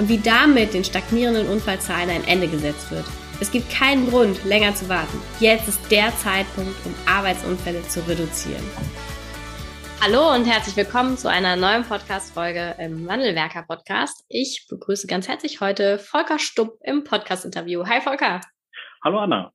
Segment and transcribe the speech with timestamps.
[0.00, 3.04] und wie damit den stagnierenden Unfallzahlen ein Ende gesetzt wird.
[3.38, 5.20] Es gibt keinen Grund, länger zu warten.
[5.40, 8.64] Jetzt ist der Zeitpunkt, um Arbeitsunfälle zu reduzieren.
[10.00, 14.24] Hallo und herzlich willkommen zu einer neuen Podcast-Folge im Wandelwerker-Podcast.
[14.30, 17.84] Ich begrüße ganz herzlich heute Volker Stupp im Podcast-Interview.
[17.86, 18.40] Hi Volker.
[19.04, 19.52] Hallo Anna.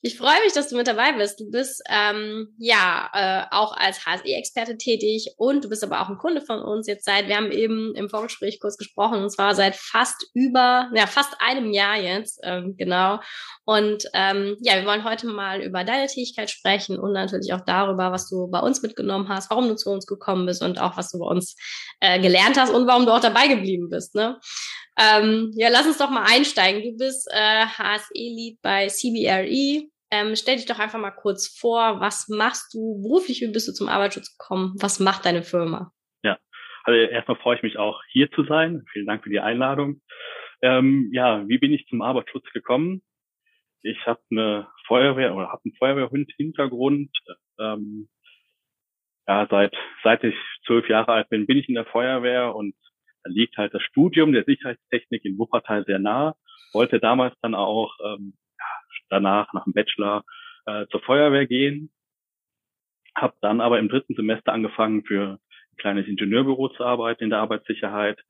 [0.00, 1.40] Ich freue mich, dass du mit dabei bist.
[1.40, 6.18] Du bist ähm, ja äh, auch als HSE-Experte tätig und du bist aber auch ein
[6.18, 9.74] Kunde von uns jetzt seit, wir haben eben im Vorgespräch kurz gesprochen, und zwar seit
[9.74, 13.18] fast über, ja, fast einem Jahr jetzt, ähm, genau.
[13.64, 18.12] Und ähm, ja, wir wollen heute mal über deine Tätigkeit sprechen und natürlich auch darüber,
[18.12, 21.10] was du bei uns mitgenommen hast, warum du zu uns gekommen bist und auch, was
[21.10, 21.56] du bei uns
[21.98, 24.14] äh, gelernt hast und warum du auch dabei geblieben bist.
[24.14, 24.38] Ne?
[24.98, 26.82] Ähm, ja, lass uns doch mal einsteigen.
[26.82, 29.88] Du bist äh, HSE-Lead bei CBRE.
[30.10, 33.72] Ähm, stell dich doch einfach mal kurz vor, was machst du beruflich, wie bist du
[33.72, 35.92] zum Arbeitsschutz gekommen, was macht deine Firma?
[36.22, 36.38] Ja,
[36.84, 38.84] also erstmal freue ich mich auch hier zu sein.
[38.92, 40.00] Vielen Dank für die Einladung.
[40.62, 43.02] Ähm, ja, wie bin ich zum Arbeitsschutz gekommen?
[43.82, 47.10] Ich habe eine Feuerwehr oder habe einen Feuerwehrhund-Hintergrund.
[47.60, 48.08] Ähm,
[49.28, 50.34] ja, seit seit ich
[50.66, 52.74] zwölf Jahre alt bin, bin ich in der Feuerwehr und
[53.22, 56.34] da liegt halt das Studium der Sicherheitstechnik in Wuppertal sehr nah.
[56.72, 58.34] Wollte damals dann auch ähm,
[59.08, 60.24] danach nach dem Bachelor
[60.66, 61.90] äh, zur Feuerwehr gehen.
[63.14, 65.38] Habe dann aber im dritten Semester angefangen für
[65.72, 68.20] ein kleines Ingenieurbüro zu arbeiten in der Arbeitssicherheit.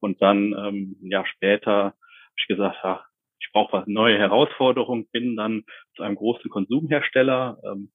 [0.00, 1.94] Und dann ähm, Jahr später habe
[2.36, 3.06] ich gesagt, ach,
[3.40, 5.64] ich brauche was neue Herausforderungen, bin dann
[5.96, 7.90] zu einem großen Konsumhersteller, ähm,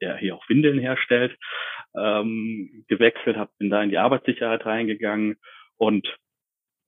[0.00, 1.36] der hier auch Windeln herstellt,
[1.96, 5.36] ähm, gewechselt, habe bin da in die Arbeitssicherheit reingegangen
[5.78, 6.06] und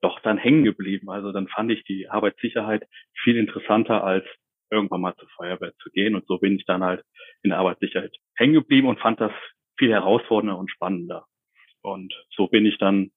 [0.03, 1.11] doch dann hängen geblieben.
[1.11, 2.87] Also dann fand ich die Arbeitssicherheit
[3.23, 4.25] viel interessanter als
[4.71, 6.15] irgendwann mal zur Feuerwehr zu gehen.
[6.15, 7.05] Und so bin ich dann halt
[7.43, 9.33] in der Arbeitssicherheit hängen geblieben und fand das
[9.79, 11.27] viel herausfordernder und spannender.
[11.83, 13.11] Und so bin ich dann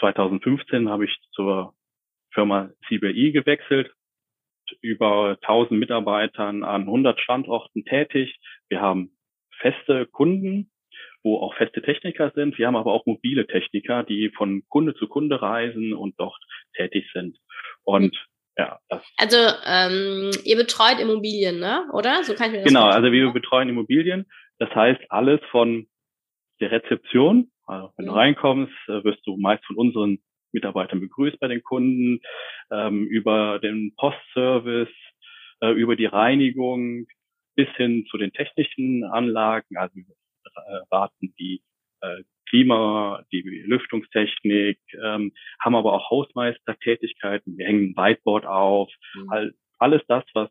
[0.00, 1.74] 2015 habe ich zur
[2.32, 3.92] Firma CBI gewechselt,
[4.80, 8.38] über 1000 Mitarbeitern an 100 Standorten tätig.
[8.68, 9.16] Wir haben
[9.60, 10.70] feste Kunden,
[11.28, 12.56] wo auch feste Techniker sind.
[12.56, 16.42] Wir haben aber auch mobile Techniker, die von Kunde zu Kunde reisen und dort
[16.74, 17.36] tätig sind.
[17.84, 18.16] Und
[18.56, 19.36] ja, das also
[19.66, 21.86] ähm, ihr betreut Immobilien, ne?
[21.92, 22.24] Oder?
[22.24, 24.26] So kann ich mir das Genau, also wir betreuen Immobilien.
[24.58, 25.86] Das heißt alles von
[26.60, 27.50] der Rezeption.
[27.66, 28.10] Also wenn mhm.
[28.10, 30.18] du reinkommst, äh, wirst du meist von unseren
[30.52, 32.20] Mitarbeitern begrüßt bei den Kunden,
[32.72, 34.88] ähm, über den Postservice,
[35.60, 37.06] äh, über die Reinigung
[37.54, 39.76] bis hin zu den technischen Anlagen.
[39.76, 39.94] Also
[40.66, 41.62] wir raten die
[42.00, 47.58] äh, Klima, die Lüftungstechnik, ähm, haben aber auch Hausmeistertätigkeiten.
[47.58, 48.90] Wir hängen ein Whiteboard auf.
[49.14, 49.30] Mhm.
[49.30, 50.50] All, alles das, was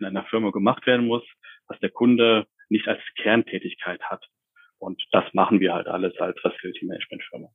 [0.00, 1.22] in einer Firma gemacht werden muss,
[1.68, 4.24] was der Kunde nicht als Kerntätigkeit hat.
[4.78, 7.48] Und das machen wir halt alles als Facility Management Firma.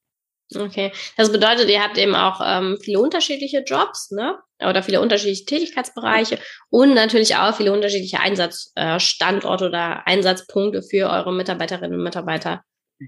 [0.56, 4.40] Okay, das bedeutet, ihr habt eben auch ähm, viele unterschiedliche Jobs, ne?
[4.60, 6.40] Oder viele unterschiedliche Tätigkeitsbereiche
[6.70, 12.64] und natürlich auch viele unterschiedliche Einsatzstandorte äh, oder Einsatzpunkte für eure Mitarbeiterinnen und Mitarbeiter.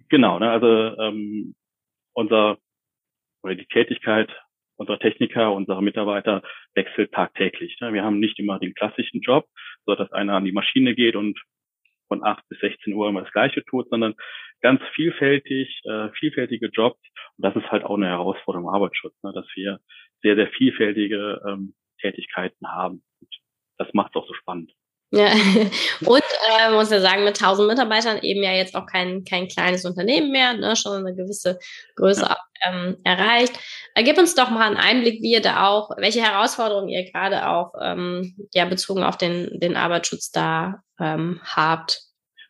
[0.09, 0.49] Genau, ne?
[0.49, 1.55] also ähm,
[2.13, 2.57] unser
[3.43, 4.29] oder die Tätigkeit
[4.81, 6.41] unserer Techniker, unserer Mitarbeiter
[6.73, 7.77] wechselt tagtäglich.
[7.81, 7.93] Ne?
[7.93, 9.47] Wir haben nicht immer den klassischen Job,
[9.85, 11.39] so dass einer an die Maschine geht und
[12.11, 14.15] von 8 bis 16 Uhr immer das Gleiche tut, sondern
[14.59, 16.99] ganz vielfältig, äh, vielfältige Jobs.
[17.37, 19.31] Und das ist halt auch eine Herausforderung im Arbeitsschutz, ne?
[19.31, 19.79] dass wir
[20.21, 23.01] sehr, sehr vielfältige ähm, Tätigkeiten haben.
[23.21, 23.29] Und
[23.77, 24.73] das macht es auch so spannend.
[25.11, 25.27] Ja.
[26.05, 29.85] Und äh, muss ja sagen, mit 1000 Mitarbeitern eben ja jetzt auch kein, kein kleines
[29.85, 31.59] Unternehmen mehr, ne, schon eine gewisse
[31.95, 32.37] Größe ja.
[32.65, 33.53] ähm, erreicht.
[33.93, 37.47] Äh, gib uns doch mal einen Einblick, wie ihr da auch, welche Herausforderungen ihr gerade
[37.47, 41.99] auch ähm, ja bezogen auf den, den Arbeitsschutz da ähm, habt.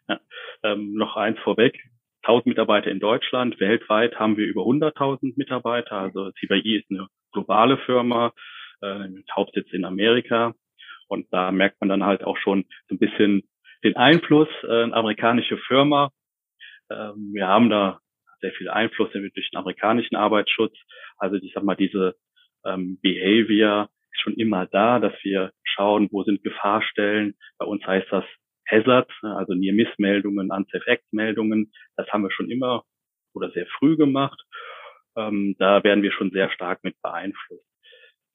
[0.07, 0.19] Ja.
[0.63, 1.75] Ähm, noch eins vorweg.
[2.23, 5.93] 1000 Mitarbeiter in Deutschland, weltweit haben wir über 100.000 Mitarbeiter.
[5.93, 8.31] Also CBI ist eine globale Firma,
[8.83, 10.53] äh, mit Hauptsitz in Amerika.
[11.11, 13.43] Und da merkt man dann halt auch schon so ein bisschen
[13.83, 16.09] den Einfluss, äh, amerikanische Firma.
[16.89, 17.99] Ähm, wir haben da
[18.39, 20.73] sehr viel Einfluss durch den amerikanischen Arbeitsschutz.
[21.17, 22.15] Also ich sag mal, diese
[22.65, 27.35] ähm, Behavior ist schon immer da, dass wir schauen, wo sind Gefahrstellen.
[27.57, 28.23] Bei uns heißt das
[28.69, 31.73] Hazard, ne, also Near-Miss-Meldungen, Unsafe Act-Meldungen.
[31.97, 32.85] Das haben wir schon immer
[33.33, 34.41] oder sehr früh gemacht.
[35.17, 37.67] Ähm, da werden wir schon sehr stark mit beeinflusst.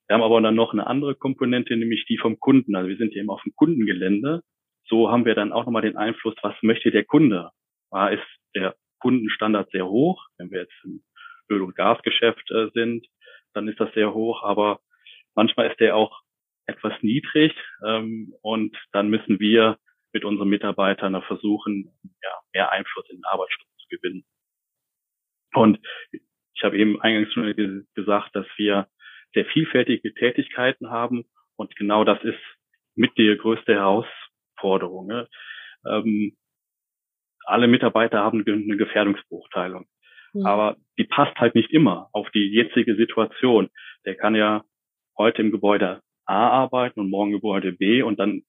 [0.07, 2.77] Wir haben aber dann noch eine andere Komponente, nämlich die vom Kunden.
[2.77, 4.43] Also wir sind hier eben auf dem Kundengelände.
[4.89, 7.51] So haben wir dann auch nochmal den Einfluss, was möchte der Kunde?
[7.91, 8.23] Da ist
[8.55, 10.25] der Kundenstandard sehr hoch.
[10.39, 11.03] Wenn wir jetzt im
[11.51, 13.07] Öl- und Gasgeschäft äh, sind,
[13.53, 14.43] dann ist das sehr hoch.
[14.45, 14.81] Aber
[15.35, 16.23] manchmal ist der auch
[16.67, 17.53] etwas niedrig.
[17.85, 19.79] Ähm, und dann müssen wir
[20.13, 21.93] mit unseren Mitarbeitern versuchen,
[22.23, 24.25] ja, mehr Einfluss in den Arbeitsschutz zu gewinnen.
[25.53, 25.79] Und
[26.13, 28.89] ich habe eben eingangs schon gesagt, dass wir
[29.35, 31.25] sehr vielfältige Tätigkeiten haben
[31.57, 32.39] und genau das ist
[32.95, 35.07] mit die größte Herausforderung.
[35.07, 35.29] Ne?
[35.87, 36.37] Ähm,
[37.45, 39.87] alle Mitarbeiter haben eine Gefährdungsbeurteilung.
[40.33, 40.47] Mhm.
[40.47, 43.71] Aber die passt halt nicht immer auf die jetzige Situation.
[44.05, 44.65] Der kann ja
[45.17, 48.43] heute im Gebäude A arbeiten und morgen im Gebäude B und dann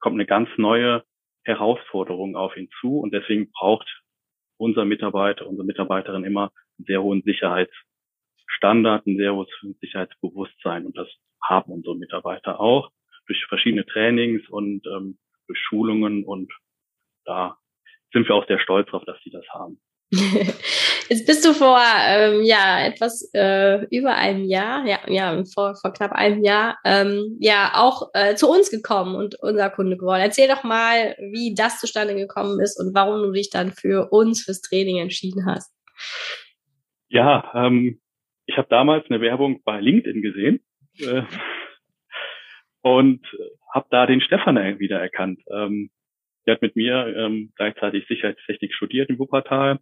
[0.00, 1.04] kommt eine ganz neue
[1.44, 4.02] Herausforderung auf ihn zu und deswegen braucht
[4.56, 7.22] unser Mitarbeiter, unsere Mitarbeiterin immer einen sehr hohen
[8.54, 9.48] Sicherheitsstandard, ein sehr hohes
[9.80, 11.08] Sicherheitsbewusstsein und das
[11.42, 12.90] haben unsere Mitarbeiter auch
[13.26, 16.52] durch verschiedene Trainings und ähm, durch Schulungen und
[17.24, 17.56] da
[18.12, 19.80] sind wir auch sehr stolz drauf, dass sie das haben.
[21.08, 25.92] Jetzt bist du vor ähm, ja etwas äh, über einem Jahr, ja, ja vor, vor
[25.92, 30.22] knapp einem Jahr, ähm, ja auch äh, zu uns gekommen und unser Kunde geworden.
[30.22, 34.44] Erzähl doch mal, wie das zustande gekommen ist und warum du dich dann für uns
[34.44, 35.74] fürs Training entschieden hast.
[37.08, 38.00] Ja, ähm,
[38.46, 40.60] ich habe damals eine Werbung bei LinkedIn gesehen
[41.00, 41.22] äh,
[42.82, 43.26] und
[43.72, 45.40] habe da den Stefan wieder erkannt.
[45.50, 45.90] Ähm,
[46.46, 49.80] der hat mit mir ähm, gleichzeitig Sicherheitstechnik studiert in Wuppertal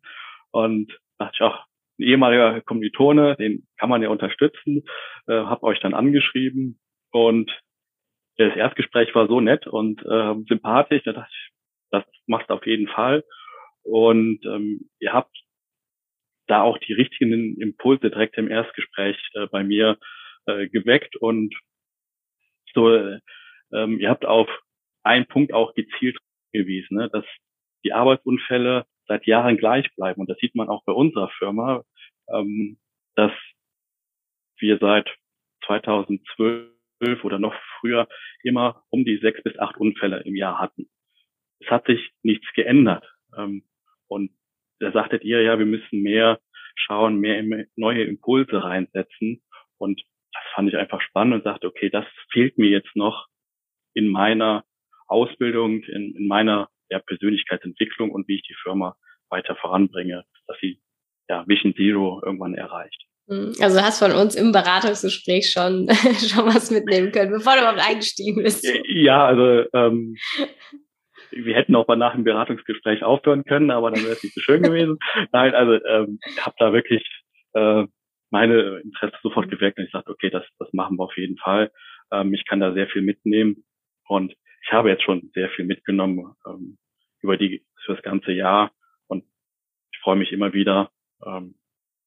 [0.53, 1.67] und dachte ich, ach,
[1.99, 4.85] ein ehemaliger Kommilitone, den kann man ja unterstützen,
[5.27, 6.79] äh, habe euch dann angeschrieben
[7.11, 7.51] und
[8.37, 11.53] das Erstgespräch war so nett und äh, sympathisch, da dachte ich,
[11.91, 13.25] das macht auf jeden Fall.
[13.83, 15.37] Und ähm, ihr habt
[16.53, 19.99] da auch die richtigen Impulse direkt im Erstgespräch äh, bei mir
[20.47, 21.55] äh, geweckt und
[22.75, 23.21] so, äh,
[23.73, 24.49] ähm, ihr habt auf
[25.03, 26.19] einen Punkt auch gezielt
[26.53, 27.25] gewiesen, ne, dass
[27.85, 30.21] die Arbeitsunfälle seit Jahren gleich bleiben.
[30.21, 31.85] Und das sieht man auch bei unserer Firma,
[32.29, 32.79] ähm,
[33.15, 33.33] dass
[34.59, 35.09] wir seit
[35.67, 36.69] 2012
[37.25, 38.09] oder noch früher
[38.43, 40.91] immer um die sechs bis acht Unfälle im Jahr hatten.
[41.61, 43.11] Es hat sich nichts geändert.
[43.37, 43.65] Ähm,
[44.07, 44.33] und
[44.83, 46.41] da sagtet ihr, ja, wir müssen mehr
[46.75, 49.43] schauen, mehr neue Impulse reinsetzen.
[49.79, 50.03] Und
[50.33, 53.27] das fand ich einfach spannend und sagte, okay, das fehlt mir jetzt noch
[53.95, 54.65] in meiner
[55.07, 58.97] Ausbildung, in, in meiner ja, Persönlichkeitsentwicklung und wie ich die Firma
[59.29, 60.81] weiter voranbringe, dass sie
[61.29, 63.07] ja, Vision Zero irgendwann erreicht.
[63.27, 63.53] Mhm.
[63.61, 65.89] Also hast von uns im Beratungsgespräch schon,
[66.29, 68.67] schon was mitnehmen können, bevor du überhaupt eingestiegen bist.
[68.89, 70.17] Ja, also ähm,
[71.33, 74.41] wir hätten auch mal nach dem Beratungsgespräch aufhören können, aber dann wäre es nicht so
[74.41, 74.99] schön gewesen.
[75.33, 77.05] Nein, also ähm, habe da wirklich
[77.55, 77.87] äh,
[78.31, 81.71] meine Interesse sofort geweckt und ich sagte, okay, das, das machen wir auf jeden Fall.
[82.11, 83.65] Ähm, ich kann da sehr viel mitnehmen
[84.07, 84.35] und
[84.65, 86.79] ich habe jetzt schon sehr viel mitgenommen ähm,
[87.21, 88.73] über die für das ganze Jahr
[89.09, 89.25] und
[89.93, 90.91] ich freue mich immer wieder,
[91.27, 91.57] ähm,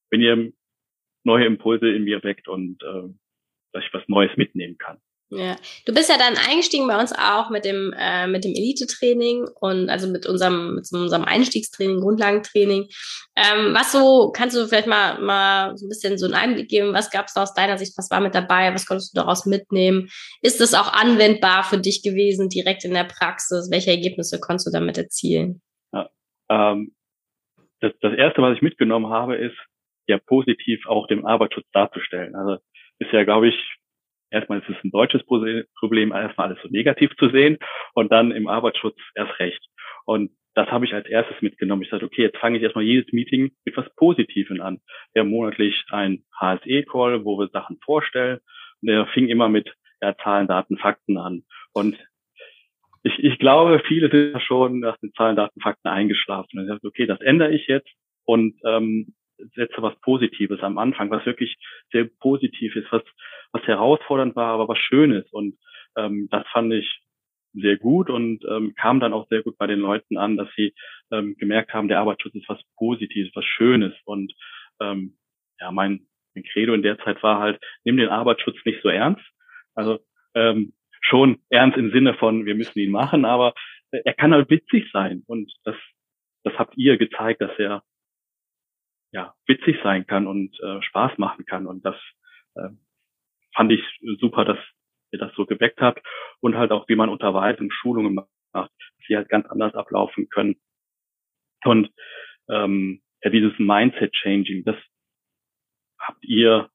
[0.10, 0.52] wenn ihr
[1.24, 3.20] neue Impulse in mir weckt und ähm,
[3.72, 5.00] dass ich was Neues mitnehmen kann.
[5.30, 5.56] Ja,
[5.86, 9.90] du bist ja dann eingestiegen bei uns auch mit dem äh, mit dem Elite-Training und
[9.90, 12.88] also mit unserem mit unserem Einstiegstraining, Grundlagentraining.
[13.36, 16.94] Ähm, was so kannst du vielleicht mal mal so ein bisschen so einen Einblick geben?
[16.94, 17.98] Was gab es da aus deiner Sicht?
[17.98, 18.72] Was war mit dabei?
[18.72, 20.10] Was konntest du daraus mitnehmen?
[20.44, 23.72] Ist das auch anwendbar für dich gewesen direkt in der Praxis?
[23.72, 25.62] Welche Ergebnisse konntest du damit erzielen?
[25.92, 26.08] Ja,
[26.50, 26.94] ähm,
[27.82, 29.58] das, das erste, was ich mitgenommen habe, ist
[30.08, 32.36] ja positiv auch dem Arbeitsschutz darzustellen.
[32.36, 32.58] Also
[33.00, 33.56] ist ja, glaube ich,
[34.36, 37.58] erstmal ist es ein deutsches Problem, erstmal alles so negativ zu sehen
[37.94, 39.66] und dann im Arbeitsschutz erst recht.
[40.06, 41.82] Und das habe ich als erstes mitgenommen.
[41.82, 44.80] Ich sagte, okay, jetzt fange ich erstmal jedes Meeting mit was Positivem an.
[45.14, 48.40] Wir haben monatlich ein HSE-Call, wo wir Sachen vorstellen.
[48.82, 51.44] Und der fing immer mit ja, Zahlen, Daten, Fakten an.
[51.74, 51.98] Und
[53.04, 56.58] ich, ich glaube, viele sind schon nach den Zahlen, Daten, Fakten eingeschlafen.
[56.58, 57.90] Und ich sagte, okay, das ändere ich jetzt
[58.26, 59.14] und ähm,
[59.56, 61.58] setze was Positives am Anfang, was wirklich
[61.92, 63.04] sehr positiv ist, was,
[63.52, 65.26] was herausfordernd war, aber was Schönes.
[65.32, 65.58] Und
[65.98, 67.02] ähm, das fand ich
[67.54, 70.74] sehr gut und ähm, kam dann auch sehr gut bei den Leuten an, dass sie
[71.12, 73.94] ähm, gemerkt haben, der Arbeitsschutz ist was Positives, was Schönes.
[74.04, 74.34] Und
[74.82, 75.18] ähm,
[75.60, 79.24] ja, mein, mein Credo in der Zeit war halt, nimm den Arbeitsschutz nicht so ernst.
[79.74, 80.00] Also
[80.34, 83.54] ähm, schon ernst im Sinne von, wir müssen ihn machen, aber
[83.92, 85.24] er kann halt witzig sein.
[85.28, 85.76] Und das,
[86.44, 87.84] das habt ihr gezeigt, dass er
[89.16, 91.68] ja, witzig sein kann und äh, Spaß machen kann.
[91.68, 91.96] Und das
[92.56, 92.68] äh,
[93.56, 93.82] fand ich
[94.20, 94.58] super, dass
[95.12, 96.06] ihr das so geweckt habt
[96.42, 98.70] und halt auch, wie man Unterweisung, Schulungen macht, dass
[99.08, 100.58] sie halt ganz anders ablaufen können.
[101.64, 101.94] Und
[102.50, 104.76] ähm, ja, dieses Mindset-Changing, das
[106.22, 106.70] ihr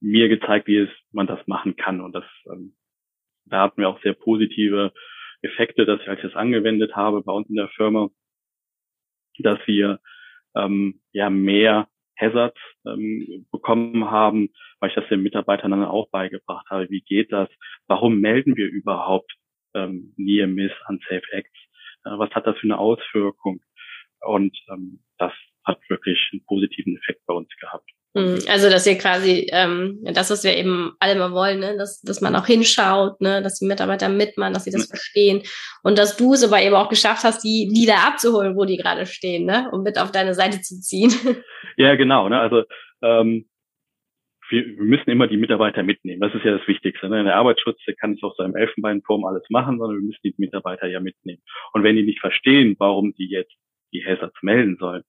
[0.00, 2.02] mir gezeigt, wie es man das machen kann.
[2.02, 2.76] Und das, ähm,
[3.46, 4.92] da hatten wir auch sehr positive
[5.40, 8.10] Effekte, dass ich, als ich das angewendet habe bei uns in der Firma,
[9.38, 10.00] dass wir
[10.56, 16.66] ähm, ja mehr Hazards ähm, bekommen haben, weil ich das den Mitarbeitern dann auch beigebracht
[16.70, 16.88] habe.
[16.90, 17.48] Wie geht das?
[17.86, 19.32] Warum melden wir überhaupt
[19.74, 21.58] ähm, Near Miss an Safe Acts?
[22.04, 23.60] Äh, was hat das für eine Auswirkung?
[24.20, 25.32] Und ähm, das
[25.64, 27.90] hat wirklich einen positiven Effekt bei uns gehabt.
[28.14, 28.38] Mhm.
[28.48, 31.76] Also, dass ihr quasi, ähm, das, was wir eben alle mal wollen, ne?
[31.76, 33.42] dass, dass man auch hinschaut, ne?
[33.42, 34.90] dass die Mitarbeiter mitmachen, dass sie das mhm.
[34.90, 35.42] verstehen
[35.82, 39.06] und dass du es aber eben auch geschafft hast, die Lieder abzuholen, wo die gerade
[39.06, 39.68] stehen, ne?
[39.72, 41.12] um mit auf deine Seite zu ziehen.
[41.76, 42.28] Ja, genau.
[42.28, 42.38] Ne?
[42.38, 42.62] Also,
[43.02, 43.46] ähm,
[44.48, 46.20] wir, wir müssen immer die Mitarbeiter mitnehmen.
[46.20, 47.08] Das ist ja das Wichtigste.
[47.08, 47.18] Ne?
[47.18, 50.34] In der Arbeitsschutz der kann nicht auf seinem Elfenbeinturm alles machen, sondern wir müssen die
[50.38, 51.42] Mitarbeiter ja mitnehmen.
[51.72, 53.54] Und wenn die nicht verstehen, warum die jetzt
[53.92, 55.02] die Hazards melden sollen,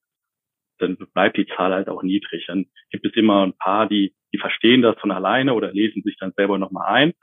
[0.80, 2.46] dann bleibt die Zahl halt auch niedrig.
[2.48, 6.18] Dann gibt es immer ein paar, die, die verstehen das von alleine oder lesen sich
[6.20, 7.14] dann selber nochmal ein.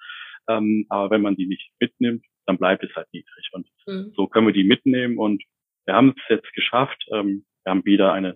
[0.48, 3.50] Ähm, aber wenn man die nicht mitnimmt, dann bleibt es halt niedrig.
[3.52, 4.12] Und mhm.
[4.16, 5.42] so können wir die mitnehmen und
[5.84, 7.04] wir haben es jetzt geschafft.
[7.12, 8.34] Ähm, wir haben wieder einen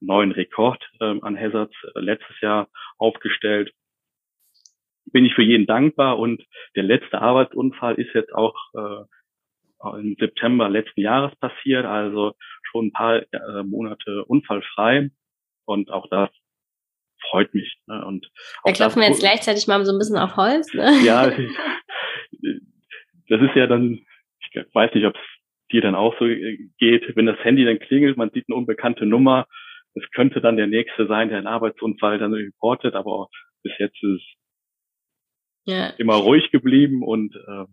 [0.00, 3.72] neuen Rekord ähm, an Hazards äh, letztes Jahr aufgestellt.
[5.06, 6.44] Bin ich für jeden dankbar und
[6.74, 9.04] der letzte Arbeitsunfall ist jetzt auch äh,
[9.98, 12.32] im September letzten Jahres passiert, also
[12.70, 15.10] schon ein paar äh, Monate unfallfrei.
[15.64, 16.30] Und auch das
[17.28, 17.76] freut mich.
[17.86, 18.04] Ne?
[18.04, 18.30] Und
[18.64, 20.72] da klopfen wir jetzt gleichzeitig mal so ein bisschen auf Holz.
[20.74, 20.92] Ne?
[21.04, 21.28] Ja,
[23.28, 24.04] das ist ja dann,
[24.40, 25.20] ich weiß nicht, ob es
[25.72, 29.46] dir dann auch so geht, wenn das Handy dann klingelt, man sieht eine unbekannte Nummer,
[29.94, 33.28] es könnte dann der nächste sein, der einen Arbeitsunfall dann reportet, aber
[33.62, 34.22] bis jetzt ist es
[35.64, 35.88] ja.
[35.98, 37.64] immer ruhig geblieben und äh,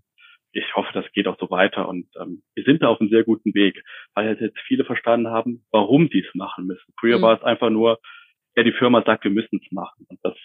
[0.53, 3.23] ich hoffe, das geht auch so weiter und ähm, wir sind da auf einem sehr
[3.23, 3.83] guten Weg,
[4.13, 6.93] weil jetzt viele verstanden haben, warum die es machen müssen.
[6.99, 7.23] Früher mhm.
[7.23, 7.99] war es einfach nur,
[8.55, 10.37] ja, die Firma sagt, wir müssen es machen und das.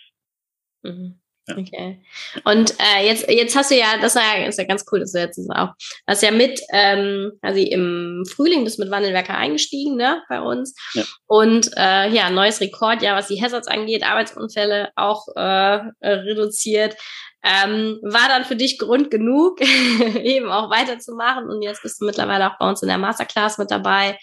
[0.82, 1.20] Mhm.
[1.48, 1.56] Ja.
[1.56, 2.00] Okay.
[2.44, 5.12] Und äh, jetzt, jetzt hast du ja, das war ja, ist ja ganz cool, dass
[5.12, 5.70] du jetzt auch,
[6.06, 10.74] hast ja mit, ähm, also im Frühling bist mit Wandelwerker eingestiegen, ne, bei uns.
[10.94, 11.04] Ja.
[11.26, 16.96] Und äh, ja, neues Rekord, ja, was die Hazards angeht, Arbeitsunfälle auch äh, reduziert.
[17.42, 19.60] Ähm, war dann für dich Grund genug,
[20.22, 23.70] eben auch weiterzumachen und jetzt bist du mittlerweile auch bei uns in der Masterclass mit
[23.70, 24.18] dabei.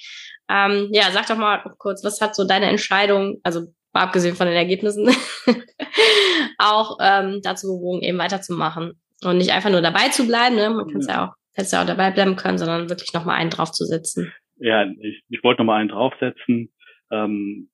[0.49, 3.67] Ähm, ja, sag doch mal kurz, was hat so deine Entscheidung, also
[4.01, 5.07] abgesehen von den Ergebnissen,
[6.57, 10.69] auch ähm, dazu bewogen, eben weiterzumachen und nicht einfach nur dabei zu bleiben, ne?
[10.69, 11.13] man kann es ja.
[11.13, 14.33] ja auch, hätte ja auch dabei bleiben können, sondern wirklich nochmal einen draufzusetzen.
[14.57, 16.71] Ja, ich, ich wollte nochmal einen draufsetzen,
[17.11, 17.69] ähm,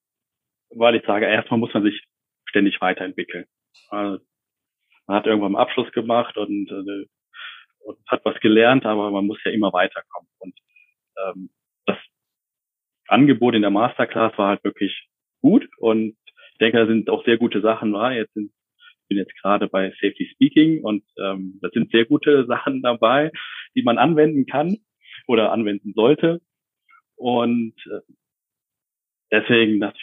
[0.70, 2.04] weil ich sage, erstmal muss man sich
[2.46, 3.46] ständig weiterentwickeln.
[3.90, 4.24] Also
[5.08, 7.08] man hat irgendwann einen Abschluss gemacht und, äh,
[7.86, 10.30] und hat was gelernt, aber man muss ja immer weiterkommen.
[10.40, 10.54] Und
[11.18, 11.50] ähm,
[11.86, 11.98] das
[13.08, 15.10] Angebot in der Masterclass war halt wirklich
[15.42, 16.16] gut und
[16.54, 18.14] ich denke, da sind auch sehr gute Sachen war.
[18.14, 18.52] Jetzt sind
[19.12, 23.30] bin jetzt gerade bei Safety Speaking und ähm, da sind sehr gute Sachen dabei,
[23.76, 24.78] die man anwenden kann
[25.28, 26.40] oder anwenden sollte.
[27.18, 28.00] Und äh,
[29.30, 29.94] deswegen, das,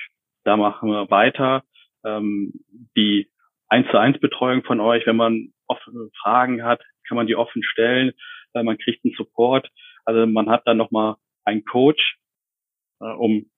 [0.45, 1.64] da machen wir weiter.
[2.04, 2.52] Ähm,
[2.99, 3.30] die
[3.68, 5.07] eins zu eins Betreuung von euch.
[5.07, 8.12] Wenn man offene Fragen hat, kann man die offen stellen.
[8.52, 9.71] Äh, man kriegt einen Support.
[10.04, 12.18] Also man hat dann nochmal einen Coach,
[13.00, 13.50] äh, um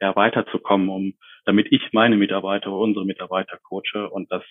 [0.00, 1.14] ja, weiterzukommen, um
[1.44, 4.44] damit ich meine Mitarbeiter, unsere Mitarbeiter coache und das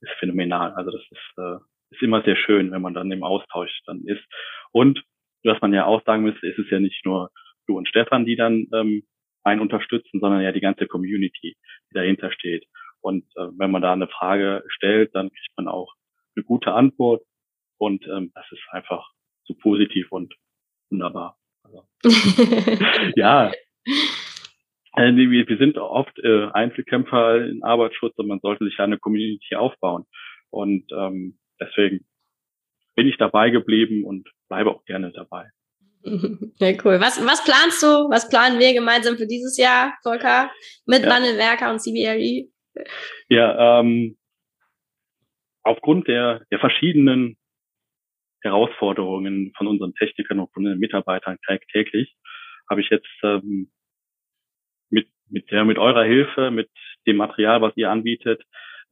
[0.00, 0.72] ist phänomenal.
[0.72, 1.56] Also das ist, äh,
[1.90, 4.24] ist immer sehr schön, wenn man dann im Austausch dann ist.
[4.72, 5.02] Und
[5.44, 7.30] was man ja auch sagen müsste, ist es ja nicht nur
[7.66, 9.02] du und Stefan, die dann ähm,
[9.42, 11.56] einen unterstützen, sondern ja die ganze Community,
[11.90, 12.64] die dahinter steht.
[13.00, 15.94] Und äh, wenn man da eine Frage stellt, dann kriegt man auch
[16.36, 17.22] eine gute Antwort.
[17.78, 19.10] Und ähm, das ist einfach
[19.44, 20.34] so positiv und
[20.90, 21.38] wunderbar.
[21.64, 21.86] Also,
[23.16, 23.52] ja.
[24.96, 28.98] Äh, wir, wir sind oft äh, Einzelkämpfer in Arbeitsschutz und man sollte sich ja eine
[28.98, 30.04] Community aufbauen.
[30.50, 32.06] Und ähm, deswegen
[32.96, 35.50] bin ich dabei geblieben und bleibe auch gerne dabei.
[36.58, 37.00] Ja, cool.
[37.00, 37.86] Was, was planst du?
[38.10, 40.50] Was planen wir gemeinsam für dieses Jahr, Volker,
[40.86, 41.10] mit ja.
[41.10, 42.48] Wandelwerker und CBRE?
[43.28, 44.18] Ja, ähm,
[45.62, 47.36] aufgrund der, der verschiedenen
[48.42, 51.38] Herausforderungen von unseren Technikern und von den Mitarbeitern
[51.72, 52.14] täglich
[52.68, 53.70] habe ich jetzt ähm,
[55.30, 56.68] mit, der, mit eurer Hilfe, mit
[57.06, 58.42] dem Material, was ihr anbietet,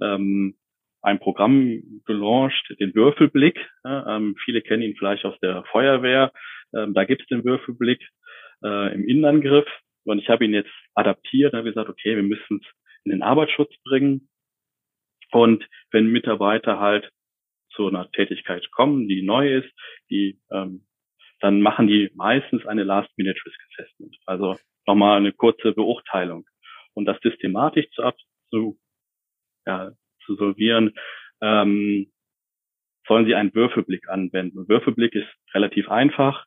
[0.01, 0.57] ähm,
[1.03, 3.59] ein Programm gelauncht, den Würfelblick.
[3.87, 6.33] Ähm, viele kennen ihn vielleicht aus der Feuerwehr.
[6.75, 8.03] Ähm, da gibt es den Würfelblick
[8.65, 9.69] äh, im Innenangriff.
[10.05, 12.67] Und ich habe ihn jetzt adaptiert habe gesagt, okay, wir müssen es
[13.05, 14.29] in den Arbeitsschutz bringen.
[15.31, 17.11] Und wenn Mitarbeiter halt
[17.71, 19.71] zu einer Tätigkeit kommen, die neu ist,
[20.11, 20.87] die ähm,
[21.41, 24.17] dann machen die meistens eine Last-Minute-Risk Assessment.
[24.27, 24.57] Also
[24.89, 26.47] nochmal eine kurze Beurteilung.
[26.95, 28.11] und das systematisch zu,
[28.51, 28.79] zu,
[29.67, 29.93] ja,
[30.25, 30.95] zu solvieren,
[31.41, 32.11] ähm,
[33.07, 34.59] sollen Sie einen Würfelblick anwenden.
[34.59, 36.45] Ein Würfelblick ist relativ einfach.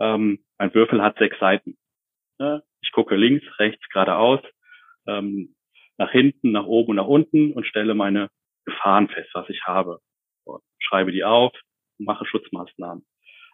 [0.00, 1.78] Ähm, ein Würfel hat sechs Seiten.
[2.80, 4.40] Ich gucke links, rechts, geradeaus,
[5.06, 5.54] ähm,
[5.98, 8.28] nach hinten, nach oben und nach unten und stelle meine
[8.64, 10.00] Gefahren fest, was ich habe.
[10.44, 11.52] Und schreibe die auf
[11.98, 13.06] und mache Schutzmaßnahmen.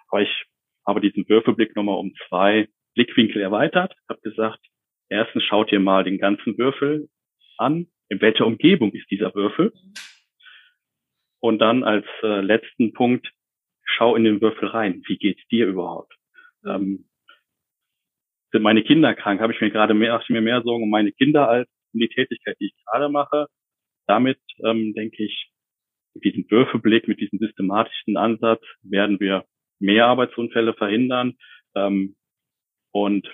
[0.09, 0.45] Aber ich
[0.87, 3.95] habe diesen Würfelblick nochmal um zwei Blickwinkel erweitert.
[4.09, 4.61] Habe gesagt,
[5.09, 7.09] erstens schaut ihr mal den ganzen Würfel
[7.57, 7.88] an.
[8.09, 9.73] In welcher Umgebung ist dieser Würfel?
[11.40, 13.30] Und dann als äh, letzten Punkt,
[13.85, 15.02] schau in den Würfel rein.
[15.07, 16.12] Wie geht's dir überhaupt?
[16.66, 17.09] Ähm,
[18.50, 19.40] sind meine Kinder krank?
[19.40, 22.09] Habe ich mir gerade mehr, ich mir mehr Sorgen um meine Kinder als um die
[22.09, 23.47] Tätigkeit, die ich gerade mache?
[24.07, 25.50] Damit ähm, denke ich,
[26.14, 29.45] mit diesem Würfelblick, mit diesem systematischen Ansatz werden wir
[29.78, 31.35] mehr Arbeitsunfälle verhindern.
[31.75, 32.16] Ähm,
[32.92, 33.28] und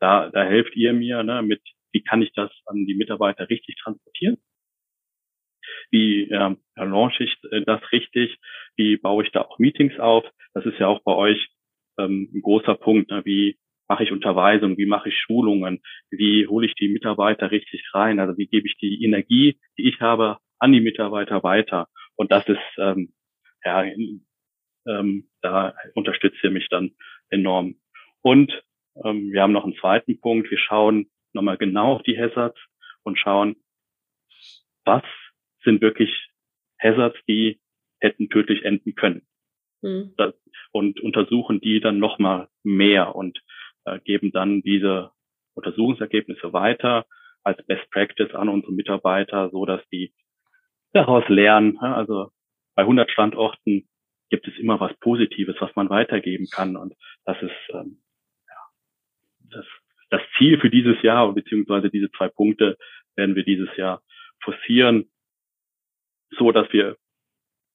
[0.00, 1.62] da, da helft ihr mir ne, mit,
[1.92, 4.38] wie kann ich das an die Mitarbeiter richtig transportieren?
[5.90, 8.38] Wie äh, launche ich äh, das richtig?
[8.76, 10.24] Wie baue ich da auch Meetings auf?
[10.54, 11.48] Das ist ja auch bei euch
[11.98, 13.10] ähm, ein großer Punkt.
[13.10, 13.24] Ne?
[13.24, 14.76] Wie mache ich Unterweisung?
[14.76, 15.80] Wie mache ich Schulungen?
[16.10, 18.20] Wie hole ich die Mitarbeiter richtig rein?
[18.20, 21.88] Also wie gebe ich die Energie, die ich habe, an die Mitarbeiter weiter?
[22.16, 23.12] Und das ist, ähm,
[23.64, 23.84] ja,
[24.86, 26.92] ähm, da unterstützt ihr mich dann
[27.30, 27.76] enorm.
[28.22, 28.62] Und
[29.04, 30.50] ähm, wir haben noch einen zweiten Punkt.
[30.50, 32.58] Wir schauen nochmal genau auf die Hazards
[33.02, 33.56] und schauen,
[34.84, 35.02] was
[35.64, 36.10] sind wirklich
[36.80, 37.60] Hazards, die
[38.00, 39.26] hätten tödlich enden können.
[39.82, 40.14] Mhm.
[40.16, 40.34] Das,
[40.72, 43.40] und untersuchen die dann nochmal mehr und
[43.84, 45.10] äh, geben dann diese
[45.54, 47.06] Untersuchungsergebnisse weiter
[47.42, 50.12] als Best Practice an unsere Mitarbeiter, so dass die
[50.92, 51.78] daraus lernen.
[51.78, 52.30] Also
[52.74, 53.88] bei 100 Standorten
[54.30, 56.76] gibt es immer was Positives, was man weitergeben kann.
[56.76, 58.00] Und das ist ähm,
[59.50, 59.64] das,
[60.10, 62.76] das Ziel für dieses Jahr, beziehungsweise diese zwei Punkte
[63.16, 64.02] werden wir dieses Jahr
[64.42, 65.10] forcieren,
[66.38, 66.96] so dass wir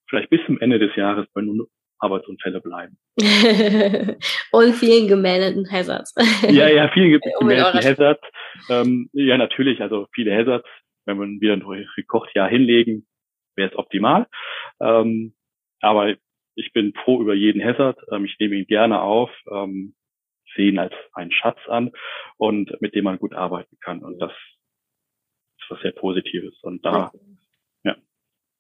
[0.10, 1.67] vielleicht bis zum Ende des Jahres bei nur
[2.00, 2.97] Arbeitsunfälle bleiben.
[4.52, 6.13] und vielen gemeldeten Hazards.
[6.50, 8.21] ja, ja, vielen gemeldeten Hazards.
[8.69, 10.67] Ähm, ja, natürlich, also viele Hazards.
[11.06, 13.06] Wenn wir wieder ein Rekordjahr hinlegen,
[13.56, 14.28] wäre es optimal.
[14.80, 15.34] Ähm,
[15.82, 16.15] aber
[16.56, 18.00] ich bin froh über jeden Hazard.
[18.12, 19.95] Ähm, ich nehme ihn gerne auf, ähm,
[20.56, 21.92] sehe ihn als einen Schatz an
[22.38, 24.04] und mit dem man gut arbeiten kann.
[24.04, 24.32] Und das
[25.60, 26.56] ist was sehr Positives.
[26.62, 27.12] Und da,
[27.84, 27.96] ja.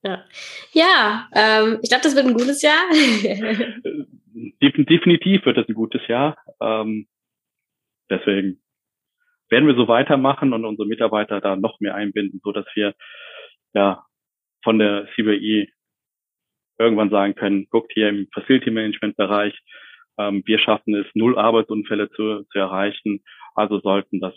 [0.03, 0.25] Ja,
[0.71, 2.83] ja ähm, ich glaube, das wird ein gutes Jahr.
[4.61, 6.37] Definitiv wird das ein gutes Jahr.
[6.61, 7.07] Ähm,
[8.09, 8.61] deswegen
[9.49, 12.95] werden wir so weitermachen und unsere Mitarbeiter da noch mehr einbinden, so dass wir
[13.73, 14.05] ja
[14.63, 15.71] von der CBI
[16.79, 19.53] irgendwann sagen können, guckt hier im Facility Management Bereich,
[20.17, 23.23] ähm, wir schaffen es, null Arbeitsunfälle zu, zu erreichen.
[23.55, 24.33] Also sollten das,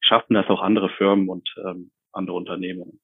[0.00, 3.00] schaffen das auch andere Firmen und ähm, andere Unternehmen.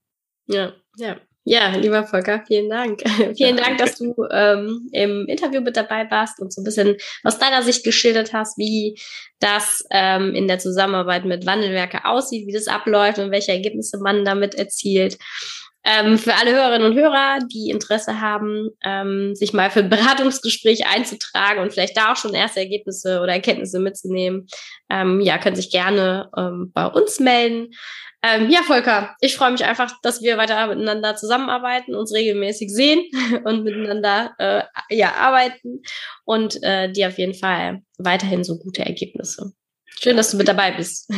[0.47, 1.17] Ja, ja.
[1.51, 3.01] Ja, lieber Volker, vielen Dank.
[3.37, 6.97] vielen ja, Dank, dass du ähm, im Interview mit dabei warst und so ein bisschen
[7.25, 9.01] aus deiner Sicht geschildert hast, wie
[9.41, 14.27] das ähm, in der Zusammenarbeit mit Wandelwerke aussieht, wie das abläuft und welche Ergebnisse man
[14.27, 15.17] damit erzielt.
[15.85, 20.87] Ähm, für alle Hörerinnen und Hörer, die Interesse haben, ähm, sich mal für ein Beratungsgespräch
[20.87, 24.47] einzutragen und vielleicht da auch schon erste Ergebnisse oder Erkenntnisse mitzunehmen,
[24.91, 27.71] ähm, ja, können sich gerne ähm, bei uns melden.
[28.23, 33.05] Ähm, ja, Volker, ich freue mich einfach, dass wir weiter miteinander zusammenarbeiten, uns regelmäßig sehen
[33.45, 35.83] und miteinander äh, ja, arbeiten
[36.25, 39.53] und äh, dir auf jeden Fall weiterhin so gute Ergebnisse.
[39.87, 41.13] Schön, dass du mit dabei bist.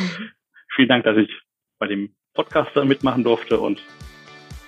[0.77, 1.31] Vielen Dank, dass ich
[1.79, 3.81] bei dem Podcast mitmachen durfte und